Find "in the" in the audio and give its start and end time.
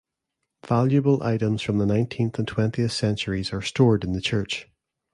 4.03-4.19